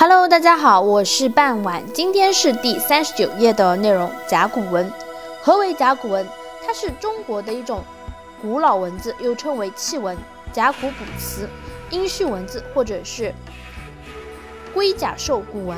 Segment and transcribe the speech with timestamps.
[0.00, 4.10] Hello，大家好，我是半晚，今天是第三十九页的内容。
[4.26, 4.90] 甲骨文，
[5.42, 6.26] 何为甲骨文？
[6.66, 7.84] 它是中国的一种
[8.40, 10.16] 古老文字，又称为契文、
[10.54, 11.46] 甲骨卜辞、
[11.90, 13.34] 殷墟文字，或者是
[14.72, 15.76] 龟甲兽骨文，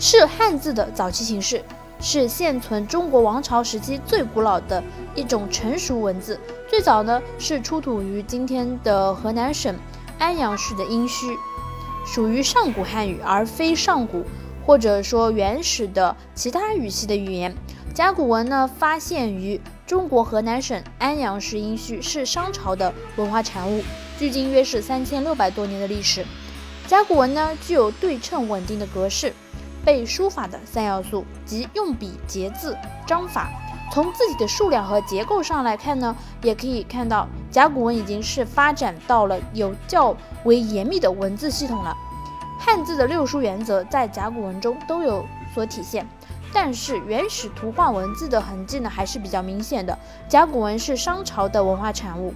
[0.00, 1.62] 是汉字的早期形式，
[2.00, 4.82] 是现存中国王朝时期最古老的
[5.14, 6.40] 一种成熟文字。
[6.66, 9.76] 最早呢是出土于今天的河南省
[10.18, 11.36] 安阳市的殷墟。
[12.04, 14.24] 属于上古汉语，而非上古
[14.64, 17.54] 或者说原始的其他语系的语言。
[17.94, 23.82] 甲骨文呢，发现于中国河南省安阳市殷墟，是商朝的文化产物，
[24.18, 26.24] 距今约是三千六百多年的历史。
[26.86, 29.32] 甲骨文呢，具有对称稳定的格式，
[29.84, 32.76] 背书法的三要素即用笔、结字、
[33.06, 33.48] 章法。
[33.94, 41.96] 从字体的数量和结构上来看呢，也可以看到甲骨文已经是发展到了有较为严密的文字系统了。
[42.58, 46.04] 汉字的六书原则在甲骨文中都有所体现，
[46.52, 49.96] 但是原始图画文字的痕迹呢还是比较明显的。
[50.28, 52.34] 甲骨文是商朝的文化产物，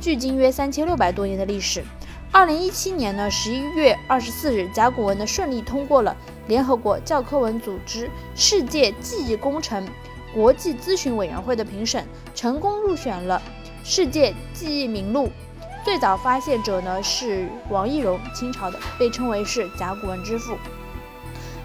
[0.00, 1.84] 距今约三千六百多年的历史。
[2.32, 9.86] 二零一七年呢十一月二十四日，甲骨文呢顺利通过了联合国教科文组织世界记忆工程。
[10.34, 12.04] 国际咨询委员会的评审，
[12.34, 13.40] 成功入选了
[13.84, 15.30] 世界记忆名录。
[15.84, 20.56] 最早发现者呢是王懿荣，清朝的，被称为是甲骨文之父。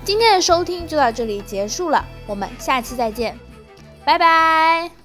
[0.03, 3.37] 今天的收听就到这里结束了，我们下期再见，
[4.05, 4.98] 拜拜。